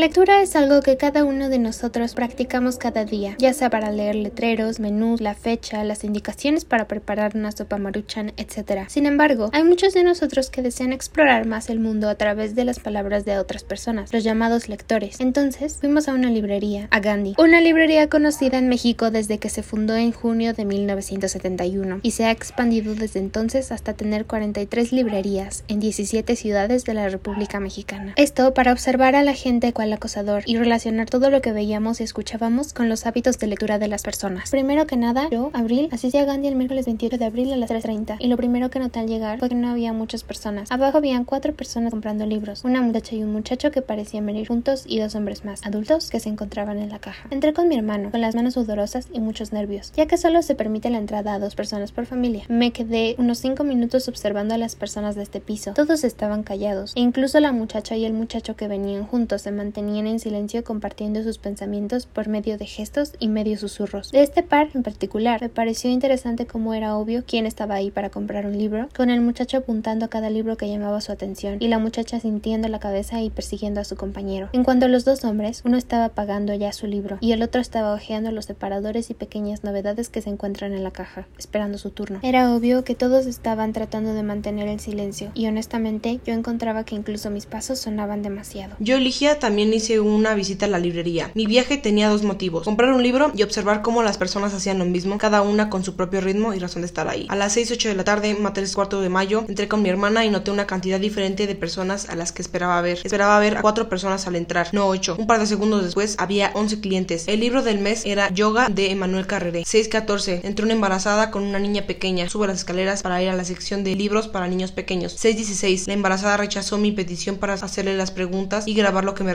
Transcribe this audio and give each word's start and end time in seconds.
lectura 0.00 0.40
es 0.40 0.56
algo 0.56 0.80
que 0.80 0.96
cada 0.96 1.24
uno 1.24 1.50
de 1.50 1.58
nosotros 1.58 2.14
practicamos 2.14 2.78
cada 2.78 3.04
día, 3.04 3.36
ya 3.38 3.52
sea 3.52 3.68
para 3.68 3.90
leer 3.90 4.14
letreros, 4.14 4.80
menús, 4.80 5.20
la 5.20 5.34
fecha, 5.34 5.84
las 5.84 6.04
indicaciones 6.04 6.64
para 6.64 6.88
preparar 6.88 7.36
una 7.36 7.52
sopa 7.52 7.76
maruchan, 7.76 8.32
etc. 8.38 8.86
Sin 8.88 9.04
embargo, 9.04 9.50
hay 9.52 9.62
muchos 9.62 9.92
de 9.92 10.02
nosotros 10.02 10.48
que 10.48 10.62
desean 10.62 10.94
explorar 10.94 11.46
más 11.46 11.68
el 11.68 11.80
mundo 11.80 12.08
a 12.08 12.14
través 12.14 12.54
de 12.54 12.64
las 12.64 12.80
palabras 12.80 13.26
de 13.26 13.38
otras 13.38 13.62
personas, 13.62 14.10
los 14.10 14.24
llamados 14.24 14.70
lectores. 14.70 15.20
Entonces, 15.20 15.76
fuimos 15.78 16.08
a 16.08 16.14
una 16.14 16.30
librería, 16.30 16.88
a 16.90 17.00
Gandhi, 17.00 17.34
una 17.36 17.60
librería 17.60 18.08
conocida 18.08 18.56
en 18.56 18.68
México 18.70 19.10
desde 19.10 19.36
que 19.36 19.50
se 19.50 19.62
fundó 19.62 19.96
en 19.96 20.12
junio 20.12 20.54
de 20.54 20.64
1971 20.64 22.00
y 22.02 22.12
se 22.12 22.24
ha 22.24 22.30
expandido 22.30 22.94
desde 22.94 23.20
entonces 23.20 23.70
hasta 23.70 23.92
tener 23.92 24.24
43 24.24 24.92
librerías 24.92 25.62
en 25.68 25.78
17 25.78 26.36
ciudades 26.36 26.86
de 26.86 26.94
la 26.94 27.10
República 27.10 27.60
Mexicana. 27.60 28.14
Esto 28.16 28.54
para 28.54 28.72
observar 28.72 29.14
a 29.14 29.22
la 29.22 29.34
gente 29.34 29.74
acosador 29.92 30.42
y 30.46 30.56
relacionar 30.56 31.08
todo 31.08 31.30
lo 31.30 31.40
que 31.40 31.52
veíamos 31.52 32.00
y 32.00 32.04
escuchábamos 32.04 32.72
con 32.72 32.88
los 32.88 33.06
hábitos 33.06 33.38
de 33.38 33.46
lectura 33.46 33.78
de 33.78 33.88
las 33.88 34.02
personas. 34.02 34.50
Primero 34.50 34.86
que 34.86 34.96
nada, 34.96 35.28
yo, 35.30 35.50
Abril, 35.52 35.88
asistí 35.92 36.18
a 36.18 36.24
Gandhi 36.24 36.48
el 36.48 36.56
miércoles 36.56 36.86
28 36.86 37.18
de 37.18 37.24
abril 37.24 37.52
a 37.52 37.56
las 37.56 37.70
3.30 37.70 38.16
y 38.18 38.28
lo 38.28 38.36
primero 38.36 38.70
que 38.70 38.78
noté 38.78 39.00
al 39.00 39.08
llegar 39.08 39.38
fue 39.38 39.48
que 39.48 39.54
no 39.54 39.68
había 39.68 39.92
muchas 39.92 40.22
personas. 40.22 40.70
Abajo 40.70 40.98
habían 40.98 41.24
cuatro 41.24 41.52
personas 41.54 41.90
comprando 41.90 42.26
libros, 42.26 42.64
una 42.64 42.82
muchacha 42.82 43.16
y 43.16 43.22
un 43.22 43.32
muchacho 43.32 43.70
que 43.70 43.82
parecían 43.82 44.26
venir 44.26 44.48
juntos 44.48 44.84
y 44.86 44.98
dos 45.00 45.14
hombres 45.14 45.44
más, 45.44 45.64
adultos, 45.64 46.10
que 46.10 46.20
se 46.20 46.28
encontraban 46.28 46.78
en 46.78 46.90
la 46.90 46.98
caja. 46.98 47.26
Entré 47.30 47.52
con 47.52 47.68
mi 47.68 47.76
hermano, 47.76 48.10
con 48.10 48.20
las 48.20 48.34
manos 48.34 48.54
sudorosas 48.54 49.08
y 49.12 49.20
muchos 49.20 49.52
nervios, 49.52 49.92
ya 49.96 50.06
que 50.06 50.16
solo 50.16 50.42
se 50.42 50.54
permite 50.54 50.90
la 50.90 50.98
entrada 50.98 51.34
a 51.34 51.38
dos 51.38 51.54
personas 51.54 51.92
por 51.92 52.06
familia. 52.06 52.44
Me 52.48 52.72
quedé 52.72 53.16
unos 53.18 53.38
5 53.38 53.64
minutos 53.64 54.08
observando 54.08 54.54
a 54.54 54.58
las 54.58 54.76
personas 54.76 55.16
de 55.16 55.22
este 55.22 55.40
piso. 55.40 55.72
Todos 55.74 56.04
estaban 56.04 56.42
callados, 56.42 56.92
e 56.96 57.00
incluso 57.00 57.40
la 57.40 57.52
muchacha 57.52 57.96
y 57.96 58.04
el 58.04 58.12
muchacho 58.12 58.56
que 58.56 58.68
venían 58.68 59.06
juntos 59.06 59.42
se 59.42 59.50
mantenían 59.50 59.79
en 59.88 60.20
silencio 60.20 60.62
compartiendo 60.62 61.22
sus 61.22 61.38
pensamientos 61.38 62.06
por 62.06 62.28
medio 62.28 62.58
de 62.58 62.66
gestos 62.66 63.14
y 63.18 63.28
medio 63.28 63.56
susurros. 63.56 64.12
De 64.12 64.22
este 64.22 64.42
par 64.42 64.68
en 64.74 64.82
particular, 64.82 65.40
me 65.40 65.48
pareció 65.48 65.90
interesante 65.90 66.46
cómo 66.46 66.74
era 66.74 66.96
obvio 66.96 67.24
quién 67.26 67.46
estaba 67.46 67.74
ahí 67.74 67.90
para 67.90 68.10
comprar 68.10 68.46
un 68.46 68.56
libro, 68.56 68.88
con 68.94 69.10
el 69.10 69.20
muchacho 69.20 69.58
apuntando 69.58 70.04
a 70.04 70.08
cada 70.08 70.30
libro 70.30 70.56
que 70.56 70.68
llamaba 70.68 71.00
su 71.00 71.12
atención 71.12 71.56
y 71.60 71.68
la 71.68 71.78
muchacha 71.78 72.20
sintiendo 72.20 72.68
la 72.68 72.78
cabeza 72.78 73.20
y 73.22 73.30
persiguiendo 73.30 73.80
a 73.80 73.84
su 73.84 73.96
compañero. 73.96 74.50
En 74.52 74.64
cuanto 74.64 74.86
a 74.86 74.88
los 74.88 75.04
dos 75.04 75.24
hombres, 75.24 75.62
uno 75.64 75.76
estaba 75.76 76.10
pagando 76.10 76.54
ya 76.54 76.72
su 76.72 76.86
libro 76.86 77.18
y 77.20 77.32
el 77.32 77.42
otro 77.42 77.60
estaba 77.60 77.94
hojeando 77.94 78.30
los 78.32 78.44
separadores 78.44 79.10
y 79.10 79.14
pequeñas 79.14 79.64
novedades 79.64 80.08
que 80.08 80.22
se 80.22 80.30
encuentran 80.30 80.72
en 80.72 80.84
la 80.84 80.90
caja, 80.90 81.26
esperando 81.38 81.78
su 81.78 81.90
turno. 81.90 82.20
Era 82.22 82.54
obvio 82.54 82.84
que 82.84 82.94
todos 82.94 83.26
estaban 83.26 83.72
tratando 83.72 84.14
de 84.14 84.22
mantener 84.22 84.68
el 84.68 84.80
silencio 84.80 85.30
y 85.34 85.46
honestamente 85.46 86.20
yo 86.26 86.34
encontraba 86.34 86.84
que 86.84 86.94
incluso 86.94 87.30
mis 87.30 87.46
pasos 87.46 87.78
sonaban 87.78 88.22
demasiado. 88.22 88.76
Yo, 88.78 88.98
Ligia, 88.98 89.38
también 89.38 89.69
hice 89.74 90.00
una 90.00 90.34
visita 90.34 90.66
a 90.66 90.68
la 90.68 90.78
librería. 90.78 91.30
Mi 91.34 91.46
viaje 91.46 91.76
tenía 91.76 92.08
dos 92.08 92.22
motivos, 92.22 92.64
comprar 92.64 92.92
un 92.92 93.02
libro 93.02 93.32
y 93.34 93.42
observar 93.42 93.82
cómo 93.82 94.02
las 94.02 94.18
personas 94.18 94.54
hacían 94.54 94.78
lo 94.78 94.84
mismo, 94.84 95.18
cada 95.18 95.42
una 95.42 95.70
con 95.70 95.84
su 95.84 95.96
propio 95.96 96.20
ritmo 96.20 96.54
y 96.54 96.58
razón 96.58 96.82
de 96.82 96.86
estar 96.86 97.08
ahí. 97.08 97.26
A 97.28 97.36
las 97.36 97.52
6, 97.54 97.72
8 97.72 97.88
de 97.88 97.94
la 97.94 98.04
tarde, 98.04 98.30
el 98.30 98.74
cuarto 98.74 99.00
de 99.00 99.08
mayo, 99.08 99.44
entré 99.48 99.68
con 99.68 99.82
mi 99.82 99.88
hermana 99.88 100.24
y 100.24 100.30
noté 100.30 100.50
una 100.50 100.66
cantidad 100.66 101.00
diferente 101.00 101.46
de 101.46 101.54
personas 101.54 102.08
a 102.08 102.14
las 102.14 102.32
que 102.32 102.42
esperaba 102.42 102.80
ver. 102.80 103.00
Esperaba 103.04 103.38
ver 103.38 103.58
a 103.58 103.62
cuatro 103.62 103.88
personas 103.88 104.26
al 104.26 104.36
entrar, 104.36 104.68
no 104.72 104.86
ocho. 104.86 105.16
Un 105.18 105.26
par 105.26 105.40
de 105.40 105.46
segundos 105.46 105.84
después 105.84 106.16
había 106.18 106.50
11 106.54 106.80
clientes. 106.80 107.24
El 107.26 107.40
libro 107.40 107.62
del 107.62 107.78
mes 107.78 108.04
era 108.04 108.30
Yoga 108.30 108.68
de 108.68 108.90
Emanuel 108.90 109.26
Carrere. 109.26 109.62
6.14. 109.62 110.40
Entró 110.44 110.64
una 110.64 110.74
embarazada 110.74 111.30
con 111.30 111.42
una 111.42 111.58
niña 111.58 111.86
pequeña. 111.86 112.28
Sube 112.28 112.46
las 112.46 112.58
escaleras 112.58 113.02
para 113.02 113.22
ir 113.22 113.28
a 113.28 113.36
la 113.36 113.44
sección 113.44 113.84
de 113.84 113.94
libros 113.94 114.28
para 114.28 114.48
niños 114.48 114.72
pequeños. 114.72 115.16
6.16. 115.22 115.86
La 115.86 115.94
embarazada 115.94 116.36
rechazó 116.36 116.78
mi 116.78 116.92
petición 116.92 117.36
para 117.36 117.54
hacerle 117.54 117.96
las 117.96 118.10
preguntas 118.10 118.66
y 118.66 118.74
grabar 118.74 119.04
lo 119.04 119.14
que 119.14 119.24
me 119.24 119.32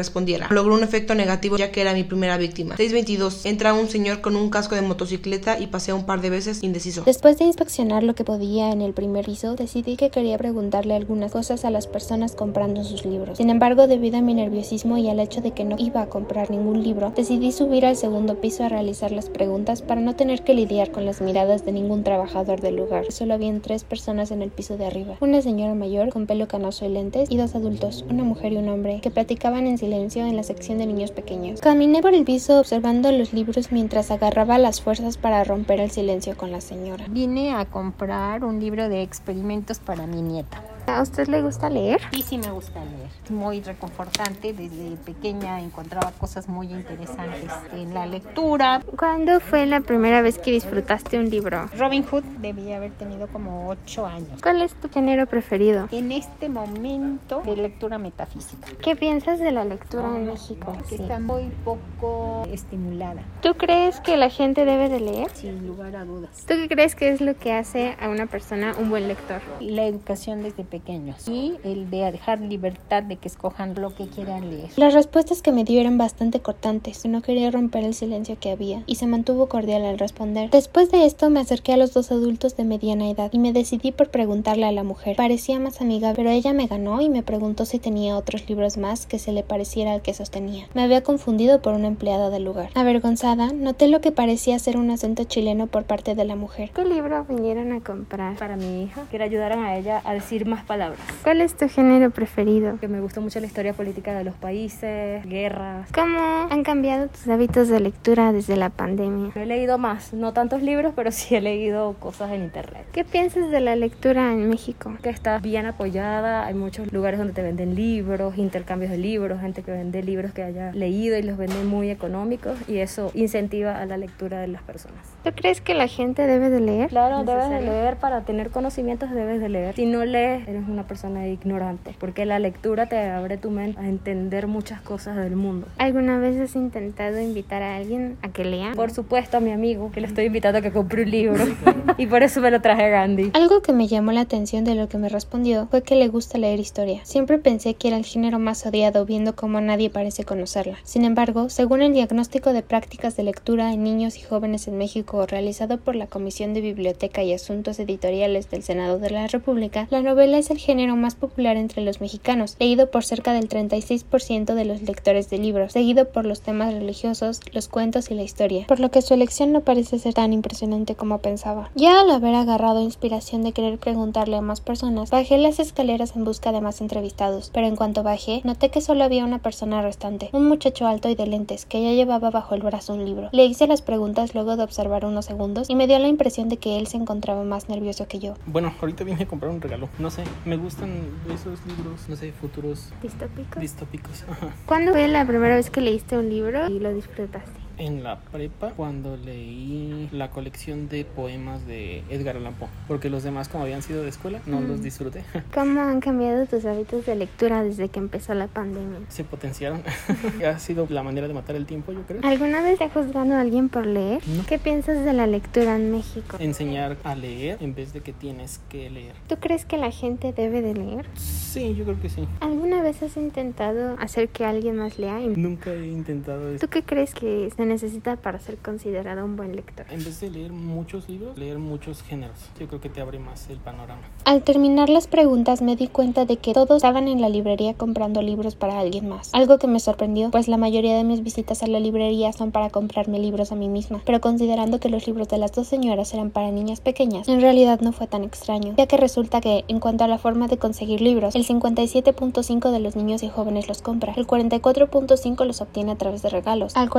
Logró 0.49 0.73
un 0.73 0.83
efecto 0.83 1.15
negativo 1.15 1.57
ya 1.57 1.71
que 1.71 1.81
era 1.81 1.93
mi 1.93 2.03
primera 2.03 2.37
víctima. 2.37 2.75
6.22. 2.75 3.45
Entra 3.45 3.73
un 3.73 3.87
señor 3.87 4.21
con 4.21 4.35
un 4.35 4.49
casco 4.49 4.75
de 4.75 4.81
motocicleta 4.81 5.59
y 5.59 5.67
pasea 5.67 5.95
un 5.95 6.05
par 6.05 6.21
de 6.21 6.29
veces 6.29 6.63
indeciso. 6.63 7.03
Después 7.05 7.37
de 7.37 7.45
inspeccionar 7.45 8.03
lo 8.03 8.15
que 8.15 8.23
podía 8.23 8.71
en 8.71 8.81
el 8.81 8.93
primer 8.93 9.25
piso, 9.25 9.55
decidí 9.55 9.95
que 9.97 10.09
quería 10.09 10.37
preguntarle 10.37 10.95
algunas 10.95 11.31
cosas 11.31 11.65
a 11.65 11.69
las 11.69 11.87
personas 11.87 12.33
comprando 12.33 12.83
sus 12.83 13.05
libros. 13.05 13.37
Sin 13.37 13.49
embargo, 13.49 13.87
debido 13.87 14.17
a 14.17 14.21
mi 14.21 14.33
nerviosismo 14.33 14.97
y 14.97 15.09
al 15.09 15.19
hecho 15.19 15.41
de 15.41 15.51
que 15.51 15.63
no 15.63 15.75
iba 15.77 16.01
a 16.01 16.09
comprar 16.09 16.49
ningún 16.49 16.83
libro, 16.83 17.11
decidí 17.15 17.51
subir 17.51 17.85
al 17.85 17.95
segundo 17.95 18.39
piso 18.41 18.63
a 18.63 18.69
realizar 18.69 19.11
las 19.11 19.29
preguntas 19.29 19.81
para 19.81 20.01
no 20.01 20.15
tener 20.15 20.43
que 20.43 20.53
lidiar 20.53 20.91
con 20.91 21.05
las 21.05 21.21
miradas 21.21 21.65
de 21.65 21.71
ningún 21.71 22.03
trabajador 22.03 22.61
del 22.61 22.75
lugar. 22.75 23.11
Solo 23.11 23.33
habían 23.33 23.61
tres 23.61 23.83
personas 23.83 24.31
en 24.31 24.41
el 24.41 24.49
piso 24.49 24.77
de 24.77 24.85
arriba. 24.85 25.17
Una 25.21 25.41
señora 25.41 25.75
mayor 25.75 26.09
con 26.09 26.25
pelo 26.25 26.47
canoso 26.47 26.85
y 26.85 26.89
lentes 26.89 27.29
y 27.29 27.37
dos 27.37 27.55
adultos, 27.55 28.05
una 28.09 28.23
mujer 28.23 28.53
y 28.53 28.57
un 28.57 28.69
hombre, 28.69 28.99
que 29.01 29.11
platicaban 29.11 29.67
en 29.67 29.77
silencio 29.77 30.14
en 30.23 30.35
la 30.35 30.43
sección 30.43 30.77
de 30.77 30.85
niños 30.85 31.11
pequeños. 31.11 31.61
Caminé 31.61 32.01
por 32.01 32.13
el 32.13 32.23
piso 32.23 32.59
observando 32.59 33.11
los 33.11 33.33
libros 33.33 33.71
mientras 33.71 34.11
agarraba 34.11 34.57
las 34.57 34.81
fuerzas 34.81 35.17
para 35.17 35.43
romper 35.43 35.79
el 35.79 35.91
silencio 35.91 36.37
con 36.37 36.51
la 36.51 36.61
señora. 36.61 37.05
Vine 37.09 37.53
a 37.53 37.65
comprar 37.65 38.43
un 38.43 38.59
libro 38.59 38.89
de 38.89 39.01
experimentos 39.01 39.79
para 39.79 40.07
mi 40.07 40.21
nieta. 40.21 40.61
¿A 40.87 41.01
usted 41.01 41.27
le 41.27 41.41
gusta 41.41 41.69
leer? 41.69 41.99
Sí, 42.11 42.21
sí 42.21 42.37
me 42.37 42.51
gusta 42.51 42.79
leer. 42.85 43.09
Muy 43.29 43.61
reconfortante. 43.61 44.53
Desde 44.53 44.95
pequeña 44.97 45.59
encontraba 45.59 46.11
cosas 46.11 46.47
muy 46.47 46.71
interesantes 46.71 47.51
en 47.73 47.93
la 47.93 48.05
lectura. 48.05 48.81
¿Cuándo 48.97 49.39
fue 49.39 49.65
la 49.65 49.81
primera 49.81 50.21
vez 50.21 50.37
que 50.37 50.51
disfrutaste 50.51 51.17
un 51.17 51.29
libro? 51.29 51.69
Robin 51.77 52.03
Hood 52.03 52.23
debía 52.39 52.77
haber 52.77 52.91
tenido 52.91 53.27
como 53.27 53.67
ocho 53.69 54.05
años. 54.05 54.39
¿Cuál 54.41 54.61
es 54.61 54.73
tu 54.75 54.89
género 54.89 55.25
preferido? 55.25 55.87
En 55.91 56.11
este 56.11 56.49
momento 56.49 57.41
de 57.43 57.55
lectura 57.57 57.97
metafísica. 57.97 58.67
¿Qué 58.81 58.95
piensas 58.95 59.39
de 59.39 59.51
la 59.51 59.65
lectura 59.65 60.05
en 60.15 60.27
México? 60.27 60.77
Que 60.87 60.95
está 60.95 61.19
muy 61.19 61.51
poco 61.63 62.43
estimulada. 62.51 63.23
¿Tú 63.41 63.55
crees 63.55 63.99
que 64.01 64.17
la 64.17 64.29
gente 64.29 64.65
debe 64.65 64.89
de 64.89 64.99
leer? 64.99 65.29
Sin 65.33 65.65
lugar 65.65 65.95
a 65.95 66.05
dudas. 66.05 66.45
¿Tú 66.47 66.53
qué 66.55 66.69
crees 66.69 66.95
que 66.95 67.09
es 67.09 67.21
lo 67.21 67.35
que 67.35 67.53
hace 67.53 67.95
a 67.99 68.09
una 68.09 68.27
persona 68.27 68.75
un 68.79 68.89
buen 68.91 69.07
lector? 69.07 69.41
La 69.59 69.85
educación 69.85 70.43
desde 70.43 70.63
pequeños 70.75 71.25
y 71.29 71.53
el 71.63 71.89
de 71.89 72.11
dejar 72.11 72.41
libertad 72.41 73.01
de 73.03 73.15
que 73.15 73.29
escojan 73.29 73.75
lo 73.75 73.95
que 73.95 74.07
quieran 74.07 74.49
leer. 74.49 74.69
Las 74.75 74.93
respuestas 74.93 75.41
que 75.41 75.53
me 75.53 75.63
dio 75.63 75.79
eran 75.79 75.97
bastante 75.97 76.41
cortantes. 76.41 77.05
No 77.05 77.21
quería 77.21 77.49
romper 77.49 77.85
el 77.85 77.93
silencio 77.93 78.37
que 78.37 78.51
había 78.51 78.83
y 78.85 78.95
se 78.95 79.07
mantuvo 79.07 79.47
cordial 79.47 79.85
al 79.85 79.97
responder. 79.97 80.49
Después 80.49 80.91
de 80.91 81.05
esto 81.05 81.29
me 81.29 81.39
acerqué 81.39 81.71
a 81.71 81.77
los 81.77 81.93
dos 81.93 82.11
adultos 82.11 82.57
de 82.57 82.65
mediana 82.65 83.09
edad 83.09 83.29
y 83.31 83.39
me 83.39 83.53
decidí 83.53 83.93
por 83.93 84.09
preguntarle 84.09 84.65
a 84.65 84.73
la 84.73 84.83
mujer. 84.83 85.15
Parecía 85.15 85.59
más 85.59 85.79
amigable, 85.79 86.17
pero 86.17 86.29
ella 86.29 86.51
me 86.51 86.67
ganó 86.67 86.99
y 86.99 87.09
me 87.09 87.23
preguntó 87.23 87.63
si 87.63 87.79
tenía 87.79 88.17
otros 88.17 88.49
libros 88.49 88.77
más 88.77 89.05
que 89.05 89.17
se 89.17 89.31
le 89.31 89.43
pareciera 89.43 89.93
al 89.93 90.01
que 90.01 90.13
sostenía. 90.13 90.67
Me 90.73 90.83
había 90.83 91.03
confundido 91.03 91.61
por 91.61 91.73
una 91.73 91.87
empleada 91.87 92.29
del 92.29 92.43
lugar. 92.43 92.69
Avergonzada, 92.75 93.53
noté 93.53 93.87
lo 93.87 94.01
que 94.01 94.11
parecía 94.11 94.59
ser 94.59 94.75
un 94.75 94.91
acento 94.91 95.23
chileno 95.23 95.67
por 95.67 95.85
parte 95.85 96.15
de 96.15 96.25
la 96.25 96.35
mujer. 96.35 96.71
¿Qué 96.75 96.83
libro 96.83 97.23
vinieron 97.29 97.71
a 97.71 97.79
comprar? 97.79 98.35
Para 98.35 98.57
mi 98.57 98.83
hija, 98.83 99.07
que 99.09 99.17
le 99.17 99.23
ayudaran 99.23 99.63
a 99.63 99.77
ella 99.77 100.01
a 100.03 100.13
decir 100.13 100.45
más 100.45 100.64
palabras. 100.65 100.99
¿Cuál 101.23 101.41
es 101.41 101.55
tu 101.55 101.69
género 101.69 102.09
preferido? 102.11 102.77
Que 102.79 102.87
me 102.87 102.99
gustó 102.99 103.21
mucho 103.21 103.39
la 103.39 103.47
historia 103.47 103.73
política 103.73 104.13
de 104.13 104.23
los 104.23 104.35
países, 104.35 105.25
guerras. 105.25 105.89
¿Cómo 105.93 106.47
han 106.49 106.63
cambiado 106.63 107.07
tus 107.07 107.27
hábitos 107.27 107.69
de 107.69 107.79
lectura 107.79 108.33
desde 108.33 108.55
la 108.55 108.69
pandemia? 108.69 109.31
He 109.35 109.45
leído 109.45 109.77
más, 109.77 110.13
no 110.13 110.33
tantos 110.33 110.61
libros, 110.61 110.93
pero 110.95 111.11
sí 111.11 111.35
he 111.35 111.41
leído 111.41 111.93
cosas 111.99 112.31
en 112.31 112.43
internet. 112.43 112.85
¿Qué 112.91 113.03
piensas 113.03 113.49
de 113.49 113.59
la 113.59 113.75
lectura 113.75 114.33
en 114.33 114.49
México? 114.49 114.93
Que 115.01 115.09
está 115.09 115.39
bien 115.39 115.65
apoyada, 115.65 116.45
hay 116.45 116.53
muchos 116.53 116.91
lugares 116.91 117.19
donde 117.19 117.33
te 117.33 117.41
venden 117.41 117.75
libros, 117.75 118.37
intercambios 118.37 118.91
de 118.91 118.97
libros, 118.97 119.39
gente 119.41 119.63
que 119.63 119.71
vende 119.71 120.03
libros 120.03 120.33
que 120.33 120.43
haya 120.43 120.71
leído 120.71 121.17
y 121.17 121.23
los 121.23 121.37
vende 121.37 121.63
muy 121.63 121.89
económicos 121.89 122.57
y 122.67 122.77
eso 122.77 123.11
incentiva 123.13 123.79
a 123.79 123.85
la 123.85 123.97
lectura 123.97 124.39
de 124.39 124.47
las 124.47 124.61
personas. 124.63 124.99
¿Tú 125.23 125.31
crees 125.35 125.61
que 125.61 125.73
la 125.73 125.87
gente 125.87 126.27
debe 126.27 126.49
de 126.49 126.59
leer? 126.59 126.89
Claro, 126.89 127.23
debes 127.23 127.49
de 127.49 127.61
leer 127.61 127.97
para 127.97 128.21
tener 128.21 128.51
conocimientos, 128.51 129.11
debes 129.11 129.39
de 129.39 129.49
leer. 129.49 129.75
Si 129.75 129.85
no 129.85 130.05
lees, 130.05 130.47
eres 130.55 130.69
una 130.69 130.87
persona 130.87 131.27
ignorante, 131.27 131.95
porque 131.99 132.25
la 132.25 132.39
lectura 132.39 132.87
te 132.87 132.97
abre 132.97 133.37
tu 133.37 133.51
mente 133.51 133.79
a 133.79 133.87
entender 133.87 134.47
muchas 134.47 134.81
cosas 134.81 135.15
del 135.17 135.35
mundo. 135.35 135.67
¿Alguna 135.77 136.17
vez 136.17 136.39
has 136.39 136.55
intentado 136.55 137.19
invitar 137.19 137.61
a 137.61 137.75
alguien 137.75 138.17
a 138.21 138.29
que 138.29 138.45
lea? 138.45 138.71
Por 138.75 138.91
supuesto, 138.91 139.37
a 139.37 139.39
mi 139.39 139.51
amigo, 139.51 139.91
que 139.91 140.01
le 140.01 140.07
estoy 140.07 140.25
invitando 140.25 140.59
a 140.59 140.61
que 140.61 140.71
compre 140.71 141.03
un 141.03 141.11
libro 141.11 141.43
y 141.97 142.07
por 142.07 142.23
eso 142.23 142.41
me 142.41 142.51
lo 142.51 142.61
traje 142.61 142.83
a 142.83 142.89
Gandhi. 142.89 143.31
Algo 143.33 143.61
que 143.61 143.73
me 143.73 143.87
llamó 143.87 144.11
la 144.11 144.21
atención 144.21 144.63
de 144.63 144.75
lo 144.75 144.87
que 144.87 144.97
me 144.97 145.09
respondió 145.09 145.67
fue 145.69 145.83
que 145.83 145.95
le 145.95 146.07
gusta 146.07 146.37
leer 146.37 146.59
historia. 146.59 147.01
Siempre 147.03 147.37
pensé 147.37 147.75
que 147.75 147.89
era 147.89 147.97
el 147.97 148.05
género 148.05 148.39
más 148.39 148.65
odiado 148.65 149.05
viendo 149.05 149.35
cómo 149.35 149.61
nadie 149.61 149.89
parece 149.89 150.23
conocerla. 150.23 150.77
Sin 150.83 151.03
embargo, 151.03 151.49
según 151.49 151.81
el 151.81 151.93
diagnóstico 151.93 152.53
de 152.53 152.63
prácticas 152.63 153.15
de 153.17 153.23
lectura 153.23 153.73
en 153.73 153.83
niños 153.83 154.17
y 154.17 154.21
jóvenes 154.21 154.67
en 154.67 154.77
México 154.77 155.25
realizado 155.25 155.79
por 155.79 155.95
la 155.95 156.07
Comisión 156.07 156.53
de 156.53 156.61
Biblioteca 156.61 157.23
y 157.23 157.33
Asuntos 157.33 157.79
Editoriales 157.79 158.49
del 158.49 158.63
Senado 158.63 158.99
de 158.99 159.09
la 159.09 159.27
República, 159.27 159.87
la 159.89 160.01
novela 160.01 160.37
es 160.37 160.44
es 160.45 160.51
el 160.51 160.59
género 160.59 160.95
más 160.95 161.15
popular 161.15 161.57
entre 161.57 161.81
los 161.81 162.01
mexicanos, 162.01 162.55
leído 162.59 162.91
por 162.91 163.03
cerca 163.03 163.33
del 163.33 163.49
36% 163.49 164.53
de 164.53 164.65
los 164.65 164.83
lectores 164.83 165.27
de 165.31 165.39
libros, 165.39 165.71
seguido 165.73 166.07
por 166.09 166.25
los 166.25 166.41
temas 166.41 166.71
religiosos, 166.71 167.39
los 167.51 167.67
cuentos 167.67 168.11
y 168.11 168.13
la 168.13 168.21
historia, 168.21 168.67
por 168.67 168.79
lo 168.79 168.91
que 168.91 169.01
su 169.01 169.15
elección 169.15 169.51
no 169.51 169.61
parece 169.61 169.97
ser 169.97 170.13
tan 170.13 170.33
impresionante 170.33 170.93
como 170.93 171.17
pensaba. 171.17 171.71
Ya 171.73 172.01
al 172.01 172.11
haber 172.11 172.35
agarrado 172.35 172.83
inspiración 172.83 173.41
de 173.41 173.53
querer 173.53 173.79
preguntarle 173.79 174.37
a 174.37 174.41
más 174.41 174.61
personas, 174.61 175.09
bajé 175.09 175.39
las 175.39 175.59
escaleras 175.59 176.15
en 176.15 176.25
busca 176.25 176.51
de 176.51 176.61
más 176.61 176.79
entrevistados, 176.79 177.49
pero 177.51 177.65
en 177.65 177.75
cuanto 177.75 178.03
bajé, 178.03 178.41
noté 178.43 178.69
que 178.69 178.81
solo 178.81 179.03
había 179.03 179.25
una 179.25 179.39
persona 179.39 179.81
restante, 179.81 180.29
un 180.31 180.47
muchacho 180.47 180.85
alto 180.85 181.09
y 181.09 181.15
de 181.15 181.25
lentes, 181.25 181.65
que 181.65 181.81
ya 181.81 181.91
llevaba 181.93 182.29
bajo 182.29 182.53
el 182.53 182.61
brazo 182.61 182.93
un 182.93 183.03
libro. 183.03 183.29
Le 183.31 183.45
hice 183.45 183.65
las 183.65 183.81
preguntas 183.81 184.35
luego 184.35 184.57
de 184.57 184.63
observar 184.63 185.05
unos 185.05 185.25
segundos 185.25 185.71
y 185.71 185.75
me 185.75 185.87
dio 185.87 185.97
la 185.97 186.07
impresión 186.07 186.49
de 186.49 186.57
que 186.57 186.77
él 186.77 186.85
se 186.85 186.97
encontraba 186.97 187.43
más 187.43 187.67
nervioso 187.67 188.07
que 188.07 188.19
yo. 188.19 188.35
Bueno, 188.45 188.71
ahorita 188.79 189.03
vine 189.03 189.23
a 189.23 189.27
comprar 189.27 189.51
un 189.51 189.59
regalo. 189.59 189.89
No 189.97 190.11
sé, 190.11 190.23
me 190.45 190.57
gustan 190.57 190.91
esos 191.33 191.59
libros, 191.65 192.07
no 192.09 192.15
sé, 192.15 192.31
futuros 192.31 192.91
¿Distópicos? 193.01 193.61
distópicos. 193.61 194.23
Ajá. 194.29 194.49
¿Cuándo 194.65 194.91
fue 194.91 195.07
la 195.07 195.25
primera 195.25 195.55
vez 195.55 195.69
que 195.69 195.81
leíste 195.81 196.17
un 196.17 196.29
libro 196.29 196.67
y 196.69 196.79
lo 196.79 196.93
disfrutaste? 196.93 197.64
En 197.77 198.03
la 198.03 198.19
prepa, 198.19 198.71
cuando 198.71 199.17
leí 199.17 200.07
la 200.11 200.29
colección 200.31 200.87
de 200.87 201.03
poemas 201.03 201.67
de 201.67 202.03
Edgar 202.09 202.37
Allan 202.37 202.53
Poe, 202.53 202.69
porque 202.87 203.09
los 203.09 203.23
demás, 203.23 203.49
como 203.49 203.63
habían 203.63 203.81
sido 203.81 204.01
de 204.01 204.09
escuela, 204.09 204.41
no 204.45 204.61
los 204.61 204.81
disfruté. 204.81 205.23
¿Cómo 205.53 205.81
han 205.81 205.99
cambiado 205.99 206.45
tus 206.45 206.65
hábitos 206.65 207.05
de 207.05 207.15
lectura 207.15 207.63
desde 207.63 207.89
que 207.89 207.99
empezó 207.99 208.33
la 208.33 208.47
pandemia? 208.47 208.99
Se 209.09 209.23
potenciaron. 209.23 209.83
ha 210.47 210.59
sido 210.59 210.87
la 210.89 211.03
manera 211.03 211.27
de 211.27 211.33
matar 211.33 211.55
el 211.55 211.65
tiempo, 211.65 211.91
yo 211.91 212.01
creo. 212.03 212.21
¿Alguna 212.23 212.61
vez 212.61 212.77
te 212.77 212.85
ha 212.85 212.89
juzgado 212.89 213.33
a 213.33 213.41
alguien 213.41 213.69
por 213.69 213.85
leer? 213.85 214.21
No. 214.27 214.45
¿Qué 214.45 214.57
piensas 214.57 215.03
de 215.03 215.13
la 215.13 215.27
lectura 215.27 215.75
en 215.75 215.91
México? 215.91 216.37
Enseñar 216.39 216.97
a 217.03 217.15
leer 217.15 217.57
en 217.61 217.75
vez 217.75 217.93
de 217.93 218.01
que 218.01 218.13
tienes 218.13 218.61
que 218.69 218.89
leer. 218.89 219.15
¿Tú 219.27 219.35
crees 219.37 219.65
que 219.65 219.77
la 219.77 219.91
gente 219.91 220.33
debe 220.33 220.61
de 220.61 220.75
leer? 220.75 221.05
Sí, 221.15 221.75
yo 221.75 221.83
creo 221.83 221.99
que 222.01 222.09
sí. 222.09 222.27
¿Alguna 222.39 222.81
vez 222.81 223.01
has 223.03 223.17
intentado 223.17 223.95
hacer 223.99 224.29
que 224.29 224.45
alguien 224.45 224.77
más 224.77 224.97
lea? 224.97 225.19
Nunca 225.35 225.73
he 225.73 225.87
intentado 225.87 226.49
eso. 226.49 226.65
¿Tú 226.65 226.69
qué 226.69 226.83
crees 226.83 227.13
que 227.13 227.45
se 227.65 227.69
necesita 227.69 228.15
para 228.15 228.39
ser 228.39 228.57
considerado 228.57 229.25
un 229.25 229.35
buen 229.35 229.55
lector? 229.55 229.87
En 229.89 230.03
vez 230.03 230.19
de 230.19 230.29
leer 230.29 230.51
muchos 230.51 231.09
libros, 231.09 231.35
leer 231.37 231.57
muchos 231.57 232.03
géneros. 232.03 232.37
Yo 232.59 232.67
creo 232.67 232.79
que 232.79 232.89
te 232.89 233.01
abre 233.01 233.17
más 233.17 233.49
el 233.49 233.57
panorama. 233.57 234.01
Al 234.25 234.43
terminar 234.43 234.89
las 234.89 235.07
preguntas 235.07 235.63
me 235.63 235.75
di 235.75 235.87
cuenta 235.87 236.25
de 236.25 236.37
que 236.37 236.53
todos 236.53 236.77
estaban 236.77 237.07
en 237.07 237.21
la 237.21 237.29
librería 237.29 237.73
comprando 237.73 238.21
libros 238.21 238.55
para 238.55 238.79
alguien 238.79 239.09
más. 239.09 239.33
Algo 239.33 239.57
que 239.57 239.67
me 239.67 239.79
sorprendió, 239.79 240.29
pues 240.29 240.47
la 240.47 240.57
mayoría 240.57 240.95
de 240.95 241.03
mis 241.03 241.23
visitas 241.23 241.63
a 241.63 241.67
la 241.67 241.79
librería 241.79 242.31
son 242.33 242.51
para 242.51 242.69
comprarme 242.69 243.19
libros 243.19 243.51
a 243.51 243.55
mí 243.55 243.67
misma. 243.67 244.01
Pero 244.05 244.21
considerando 244.21 244.79
que 244.79 244.89
los 244.89 245.07
libros 245.07 245.27
de 245.29 245.39
las 245.39 245.51
dos 245.51 245.67
señoras 245.67 246.13
eran 246.13 246.29
para 246.29 246.51
niñas 246.51 246.81
pequeñas, 246.81 247.27
en 247.27 247.41
realidad 247.41 247.79
no 247.81 247.91
fue 247.91 248.05
tan 248.05 248.23
extraño, 248.23 248.75
ya 248.77 248.85
que 248.85 248.97
resulta 248.97 249.41
que, 249.41 249.65
en 249.67 249.79
cuanto 249.79 250.03
a 250.03 250.07
la 250.07 250.19
forma 250.19 250.47
de 250.47 250.57
conseguir 250.57 251.01
libros, 251.01 251.35
el 251.35 251.47
57.5 251.47 252.71
de 252.71 252.79
los 252.79 252.95
niños 252.95 253.23
y 253.23 253.29
jóvenes 253.29 253.67
los 253.67 253.81
compra, 253.81 254.13
el 254.17 254.27
44.5 254.27 255.45
los 255.45 255.61
obtiene 255.61 255.93
a 255.93 255.97
través 255.97 256.21
de 256.21 256.29
regalos, 256.29 256.75
al 256.75 256.89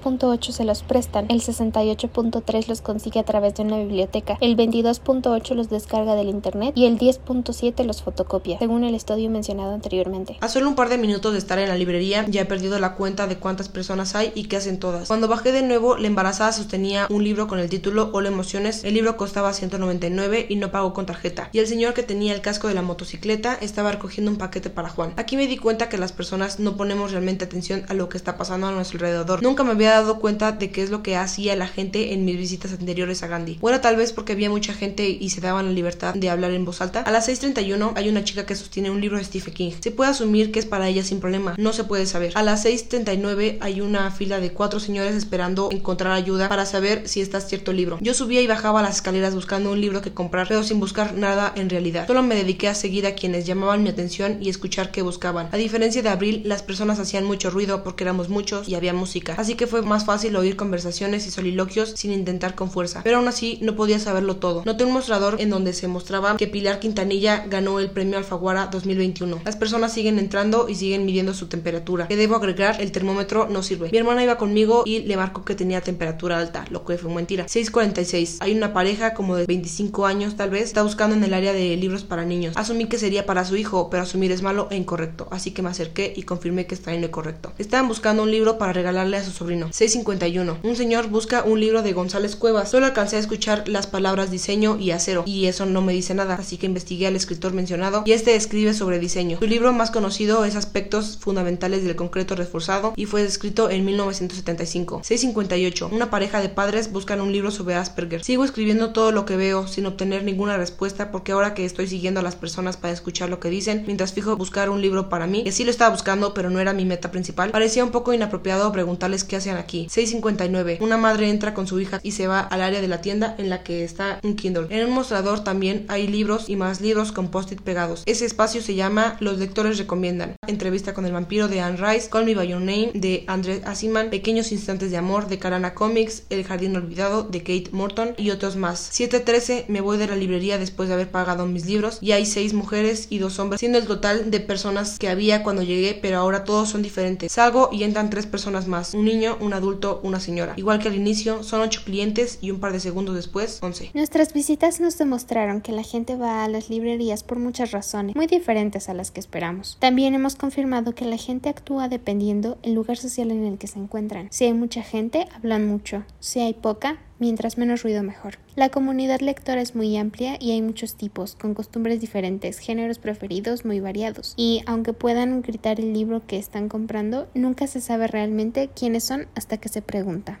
42.8 0.00 0.52
se 0.52 0.64
los 0.64 0.82
prestan, 0.82 1.26
el 1.28 1.40
68.3 1.40 2.68
los 2.68 2.80
consigue 2.80 3.20
a 3.20 3.24
través 3.24 3.54
de 3.54 3.62
una 3.62 3.78
biblioteca, 3.78 4.38
el 4.40 4.56
22.8 4.56 5.54
los 5.54 5.70
descarga 5.70 6.14
del 6.14 6.28
internet 6.28 6.72
y 6.74 6.86
el 6.86 6.98
10.7 6.98 7.84
los 7.84 8.02
fotocopia, 8.02 8.58
según 8.58 8.84
el 8.84 8.94
estudio 8.94 9.30
mencionado 9.30 9.74
anteriormente. 9.74 10.38
A 10.40 10.48
solo 10.48 10.68
un 10.68 10.74
par 10.74 10.88
de 10.88 10.98
minutos 10.98 11.32
de 11.32 11.38
estar 11.38 11.58
en 11.58 11.68
la 11.68 11.76
librería 11.76 12.24
ya 12.28 12.42
he 12.42 12.46
perdido 12.46 12.78
la 12.78 12.94
cuenta 12.94 13.26
de 13.26 13.36
cuántas 13.36 13.68
personas 13.68 14.14
hay 14.14 14.32
y 14.34 14.44
qué 14.44 14.56
hacen 14.56 14.78
todas. 14.78 15.08
Cuando 15.08 15.28
bajé 15.28 15.52
de 15.52 15.62
nuevo, 15.62 15.96
la 15.96 16.06
embarazada 16.06 16.52
sostenía 16.52 17.06
un 17.10 17.24
libro 17.24 17.46
con 17.46 17.58
el 17.58 17.68
título 17.68 18.10
Hola 18.12 18.28
Emociones. 18.28 18.84
El 18.84 18.94
libro 18.94 19.16
costaba 19.16 19.52
199 19.52 20.46
y 20.48 20.56
no 20.56 20.70
pagó 20.70 20.92
con 20.92 21.06
tarjeta. 21.06 21.50
Y 21.52 21.58
el 21.58 21.66
señor 21.66 21.94
que 21.94 22.02
tenía 22.02 22.34
el 22.34 22.40
casco 22.40 22.68
de 22.68 22.74
la 22.74 22.82
motocicleta 22.82 23.54
estaba 23.60 23.92
recogiendo 23.92 24.30
un 24.30 24.38
paquete 24.38 24.70
para 24.70 24.88
Juan. 24.88 25.12
Aquí 25.16 25.36
me 25.36 25.46
di 25.46 25.56
cuenta 25.56 25.88
que 25.88 25.98
las 25.98 26.12
personas 26.12 26.58
no 26.58 26.76
ponemos 26.76 27.12
realmente 27.12 27.44
atención 27.44 27.84
a 27.88 27.94
lo 27.94 28.08
que 28.08 28.16
está 28.16 28.36
pasando 28.36 28.68
a 28.68 28.72
nuestro 28.72 28.98
alrededor. 28.98 29.42
Nunca 29.42 29.64
me 29.64 29.72
había 29.72 29.89
dado 29.92 30.18
cuenta 30.18 30.52
de 30.52 30.70
qué 30.70 30.82
es 30.82 30.90
lo 30.90 31.02
que 31.02 31.16
hacía 31.16 31.56
la 31.56 31.66
gente 31.66 32.12
en 32.12 32.24
mis 32.24 32.36
visitas 32.36 32.72
anteriores 32.72 33.22
a 33.22 33.26
Gandhi. 33.26 33.58
O 33.60 33.68
era 33.68 33.80
tal 33.80 33.96
vez 33.96 34.12
porque 34.12 34.32
había 34.32 34.50
mucha 34.50 34.72
gente 34.72 35.08
y 35.08 35.30
se 35.30 35.40
daban 35.40 35.66
la 35.66 35.72
libertad 35.72 36.14
de 36.14 36.30
hablar 36.30 36.52
en 36.52 36.64
voz 36.64 36.80
alta. 36.80 37.00
A 37.02 37.10
las 37.10 37.28
6.31 37.28 37.92
hay 37.96 38.08
una 38.08 38.24
chica 38.24 38.46
que 38.46 38.54
sostiene 38.54 38.90
un 38.90 39.00
libro 39.00 39.18
de 39.18 39.24
Stephen 39.24 39.54
King. 39.54 39.72
Se 39.80 39.90
puede 39.90 40.10
asumir 40.10 40.52
que 40.52 40.58
es 40.58 40.66
para 40.66 40.88
ella 40.88 41.04
sin 41.04 41.20
problema, 41.20 41.54
no 41.58 41.72
se 41.72 41.84
puede 41.84 42.06
saber. 42.06 42.32
A 42.34 42.42
las 42.42 42.64
6.39 42.64 43.58
hay 43.60 43.80
una 43.80 44.10
fila 44.10 44.40
de 44.40 44.52
cuatro 44.52 44.80
señores 44.80 45.14
esperando 45.14 45.68
encontrar 45.70 46.12
ayuda 46.12 46.48
para 46.48 46.66
saber 46.66 47.08
si 47.08 47.20
está 47.20 47.40
cierto 47.40 47.72
libro. 47.72 47.98
Yo 48.00 48.14
subía 48.14 48.40
y 48.40 48.46
bajaba 48.46 48.82
las 48.82 48.96
escaleras 48.96 49.34
buscando 49.34 49.72
un 49.72 49.80
libro 49.80 50.02
que 50.02 50.12
comprar, 50.12 50.48
pero 50.48 50.62
sin 50.62 50.80
buscar 50.80 51.14
nada 51.14 51.52
en 51.56 51.70
realidad. 51.70 52.06
Solo 52.06 52.22
me 52.22 52.34
dediqué 52.34 52.68
a 52.68 52.74
seguir 52.74 53.06
a 53.06 53.14
quienes 53.14 53.46
llamaban 53.46 53.82
mi 53.82 53.88
atención 53.88 54.38
y 54.40 54.48
escuchar 54.48 54.90
qué 54.90 55.02
buscaban. 55.02 55.48
A 55.52 55.56
diferencia 55.56 56.02
de 56.02 56.08
abril, 56.08 56.42
las 56.44 56.62
personas 56.62 56.98
hacían 56.98 57.24
mucho 57.24 57.50
ruido 57.50 57.82
porque 57.82 58.04
éramos 58.04 58.28
muchos 58.28 58.68
y 58.68 58.74
había 58.74 58.92
música, 58.92 59.34
así 59.36 59.54
que 59.54 59.66
fue 59.66 59.79
más 59.84 60.04
fácil 60.04 60.36
oír 60.36 60.56
conversaciones 60.56 61.26
y 61.26 61.30
soliloquios 61.30 61.90
sin 61.96 62.12
intentar 62.12 62.54
con 62.54 62.70
fuerza. 62.70 63.00
Pero 63.04 63.18
aún 63.18 63.28
así 63.28 63.58
no 63.62 63.76
podía 63.76 63.98
saberlo 63.98 64.36
todo. 64.36 64.62
Noté 64.64 64.84
un 64.84 64.92
mostrador 64.92 65.40
en 65.40 65.50
donde 65.50 65.72
se 65.72 65.88
mostraba 65.88 66.36
que 66.36 66.46
Pilar 66.46 66.80
Quintanilla 66.80 67.44
ganó 67.48 67.80
el 67.80 67.90
premio 67.90 68.18
Alfaguara 68.18 68.66
2021. 68.66 69.40
Las 69.44 69.56
personas 69.56 69.92
siguen 69.92 70.18
entrando 70.18 70.68
y 70.68 70.74
siguen 70.74 71.04
midiendo 71.04 71.34
su 71.34 71.46
temperatura. 71.46 72.08
Que 72.08 72.16
debo 72.16 72.36
agregar, 72.36 72.80
el 72.80 72.92
termómetro 72.92 73.48
no 73.48 73.62
sirve. 73.62 73.90
Mi 73.90 73.98
hermana 73.98 74.22
iba 74.22 74.36
conmigo 74.36 74.82
y 74.86 75.00
le 75.00 75.16
marcó 75.16 75.44
que 75.44 75.54
tenía 75.54 75.80
temperatura 75.80 76.38
alta, 76.38 76.64
lo 76.70 76.84
que 76.84 76.98
fue 76.98 77.12
mentira. 77.12 77.46
6.46. 77.46 78.38
Hay 78.40 78.56
una 78.56 78.72
pareja 78.72 79.14
como 79.14 79.36
de 79.36 79.46
25 79.46 80.06
años 80.06 80.36
tal 80.36 80.50
vez, 80.50 80.64
está 80.64 80.82
buscando 80.82 81.16
en 81.16 81.24
el 81.24 81.34
área 81.34 81.52
de 81.52 81.76
libros 81.76 82.04
para 82.04 82.24
niños. 82.24 82.56
Asumí 82.56 82.86
que 82.86 82.98
sería 82.98 83.26
para 83.26 83.44
su 83.44 83.56
hijo, 83.56 83.90
pero 83.90 84.02
asumir 84.02 84.32
es 84.32 84.42
malo 84.42 84.68
e 84.70 84.76
incorrecto, 84.76 85.28
así 85.30 85.50
que 85.52 85.62
me 85.62 85.70
acerqué 85.70 86.12
y 86.14 86.22
confirmé 86.22 86.66
que 86.66 86.74
está 86.74 86.94
en 86.94 87.02
lo 87.02 87.10
correcto. 87.10 87.52
Estaban 87.58 87.88
buscando 87.88 88.22
un 88.22 88.30
libro 88.30 88.58
para 88.58 88.72
regalarle 88.72 89.16
a 89.16 89.24
su 89.24 89.30
sobrino. 89.30 89.69
6.51. 89.70 90.58
Un 90.62 90.76
señor 90.76 91.08
busca 91.08 91.42
un 91.44 91.60
libro 91.60 91.82
de 91.82 91.92
González 91.92 92.36
Cuevas. 92.36 92.70
Solo 92.70 92.86
alcancé 92.86 93.16
a 93.16 93.20
escuchar 93.20 93.68
las 93.68 93.86
palabras 93.86 94.30
diseño 94.30 94.78
y 94.78 94.90
acero, 94.90 95.24
y 95.26 95.46
eso 95.46 95.66
no 95.66 95.82
me 95.82 95.92
dice 95.92 96.14
nada, 96.14 96.34
así 96.34 96.58
que 96.58 96.66
investigué 96.66 97.06
al 97.06 97.16
escritor 97.16 97.52
mencionado 97.52 98.02
y 98.04 98.12
este 98.12 98.34
escribe 98.34 98.74
sobre 98.74 98.98
diseño. 98.98 99.38
Su 99.38 99.46
libro 99.46 99.72
más 99.72 99.90
conocido 99.90 100.44
es 100.44 100.56
Aspectos 100.56 101.18
fundamentales 101.20 101.84
del 101.84 101.96
concreto 101.96 102.34
reforzado 102.34 102.92
y 102.96 103.06
fue 103.06 103.22
escrito 103.22 103.70
en 103.70 103.84
1975. 103.84 105.02
6.58. 105.02 105.92
Una 105.92 106.10
pareja 106.10 106.40
de 106.40 106.48
padres 106.48 106.92
buscan 106.92 107.20
un 107.20 107.32
libro 107.32 107.50
sobre 107.50 107.74
Asperger. 107.74 108.24
Sigo 108.24 108.44
escribiendo 108.44 108.92
todo 108.92 109.12
lo 109.12 109.24
que 109.24 109.36
veo 109.36 109.66
sin 109.66 109.86
obtener 109.86 110.24
ninguna 110.24 110.56
respuesta 110.56 111.10
porque 111.10 111.32
ahora 111.32 111.54
que 111.54 111.64
estoy 111.64 111.86
siguiendo 111.86 112.20
a 112.20 112.22
las 112.22 112.36
personas 112.36 112.76
para 112.76 112.92
escuchar 112.92 113.28
lo 113.28 113.40
que 113.40 113.50
dicen, 113.50 113.84
mientras 113.86 114.12
fijo 114.12 114.36
buscar 114.36 114.70
un 114.70 114.80
libro 114.80 115.08
para 115.08 115.26
mí, 115.26 115.44
que 115.44 115.52
sí 115.52 115.64
lo 115.64 115.70
estaba 115.70 115.90
buscando 115.90 116.34
pero 116.34 116.50
no 116.50 116.60
era 116.60 116.72
mi 116.72 116.84
meta 116.84 117.10
principal, 117.10 117.50
parecía 117.50 117.84
un 117.84 117.90
poco 117.90 118.12
inapropiado 118.12 118.70
preguntarles 118.72 119.24
qué 119.24 119.36
hacían 119.36 119.56
aquí. 119.60 119.86
6.59. 119.86 120.78
Una 120.80 120.96
madre 120.96 121.30
entra 121.30 121.54
con 121.54 121.66
su 121.66 121.80
hija 121.80 122.00
y 122.02 122.12
se 122.12 122.26
va 122.26 122.40
al 122.40 122.62
área 122.62 122.80
de 122.80 122.88
la 122.88 123.00
tienda 123.00 123.34
en 123.38 123.50
la 123.50 123.62
que 123.62 123.84
está 123.84 124.20
un 124.22 124.36
Kindle. 124.36 124.66
En 124.70 124.86
un 124.86 124.94
mostrador 124.94 125.44
también 125.44 125.84
hay 125.88 126.06
libros 126.06 126.48
y 126.48 126.56
más 126.56 126.80
libros 126.80 127.12
con 127.12 127.28
post-it 127.28 127.60
pegados. 127.60 128.02
Ese 128.06 128.24
espacio 128.24 128.62
se 128.62 128.74
llama 128.74 129.16
Los 129.20 129.38
lectores 129.38 129.78
recomiendan. 129.78 130.36
Entrevista 130.46 130.94
con 130.94 131.06
el 131.06 131.12
vampiro 131.12 131.48
de 131.48 131.60
Anne 131.60 131.76
Rice, 131.76 132.08
Call 132.10 132.24
Me 132.24 132.34
By 132.34 132.48
Your 132.48 132.60
Name 132.60 132.90
de 132.94 133.24
André 133.26 133.62
Asiman, 133.64 134.10
Pequeños 134.10 134.52
Instantes 134.52 134.90
de 134.90 134.96
Amor 134.96 135.28
de 135.28 135.38
Carana 135.38 135.74
Comics, 135.74 136.24
El 136.30 136.44
Jardín 136.44 136.76
Olvidado 136.76 137.22
de 137.22 137.40
Kate 137.40 137.70
Morton 137.72 138.14
y 138.16 138.30
otros 138.30 138.56
más. 138.56 138.90
7.13 138.92 139.66
me 139.68 139.80
voy 139.80 139.98
de 139.98 140.06
la 140.06 140.16
librería 140.16 140.58
después 140.58 140.88
de 140.88 140.94
haber 140.94 141.10
pagado 141.10 141.46
mis 141.46 141.66
libros 141.66 141.98
y 142.00 142.12
hay 142.12 142.26
seis 142.26 142.54
mujeres 142.54 143.06
y 143.10 143.18
dos 143.18 143.38
hombres, 143.38 143.60
siendo 143.60 143.78
el 143.78 143.86
total 143.86 144.30
de 144.30 144.40
personas 144.40 144.98
que 144.98 145.08
había 145.08 145.42
cuando 145.42 145.62
llegué, 145.62 145.98
pero 146.00 146.18
ahora 146.18 146.44
todos 146.44 146.68
son 146.68 146.82
diferentes. 146.82 147.32
Salgo 147.32 147.70
y 147.72 147.84
entran 147.84 148.10
tres 148.10 148.26
personas 148.26 148.66
más, 148.66 148.94
un 148.94 149.04
niño, 149.04 149.36
un 149.40 149.52
adulto, 149.52 150.00
una 150.02 150.20
señora. 150.20 150.54
Igual 150.56 150.78
que 150.78 150.88
al 150.88 150.94
inicio, 150.94 151.42
son 151.42 151.60
ocho 151.60 151.82
clientes 151.84 152.38
y 152.40 152.50
un 152.50 152.60
par 152.60 152.72
de 152.72 152.80
segundos 152.80 153.14
después, 153.14 153.58
11. 153.62 153.90
Nuestras 153.94 154.32
visitas 154.32 154.80
nos 154.80 154.98
demostraron 154.98 155.60
que 155.60 155.72
la 155.72 155.82
gente 155.82 156.16
va 156.16 156.44
a 156.44 156.48
las 156.48 156.70
librerías 156.70 157.22
por 157.22 157.38
muchas 157.38 157.70
razones, 157.72 158.16
muy 158.16 158.26
diferentes 158.26 158.88
a 158.88 158.94
las 158.94 159.10
que 159.10 159.20
esperamos. 159.20 159.76
También 159.80 160.14
hemos 160.14 160.36
confirmado 160.36 160.94
que 160.94 161.04
la 161.04 161.16
gente 161.16 161.48
actúa 161.48 161.88
dependiendo 161.88 162.58
el 162.62 162.74
lugar 162.74 162.96
social 162.96 163.30
en 163.30 163.44
el 163.44 163.58
que 163.58 163.66
se 163.66 163.78
encuentran. 163.78 164.28
Si 164.30 164.44
hay 164.44 164.54
mucha 164.54 164.82
gente, 164.82 165.26
hablan 165.34 165.66
mucho. 165.66 166.04
Si 166.20 166.40
hay 166.40 166.54
poca, 166.54 166.98
mientras 167.20 167.58
menos 167.58 167.82
ruido 167.84 168.02
mejor. 168.02 168.38
La 168.56 168.70
comunidad 168.70 169.20
lectora 169.20 169.60
es 169.60 169.76
muy 169.76 169.96
amplia 169.96 170.36
y 170.40 170.50
hay 170.50 170.62
muchos 170.62 170.96
tipos, 170.96 171.36
con 171.36 171.54
costumbres 171.54 172.00
diferentes, 172.00 172.58
géneros 172.58 172.98
preferidos 172.98 173.64
muy 173.64 173.78
variados. 173.78 174.34
Y 174.36 174.62
aunque 174.66 174.92
puedan 174.92 175.42
gritar 175.42 175.78
el 175.78 175.92
libro 175.92 176.26
que 176.26 176.38
están 176.38 176.68
comprando, 176.68 177.28
nunca 177.34 177.68
se 177.68 177.80
sabe 177.80 178.08
realmente 178.08 178.68
quiénes 178.74 179.04
son 179.04 179.28
hasta 179.36 179.58
que 179.58 179.68
se 179.68 179.82
pregunta. 179.82 180.40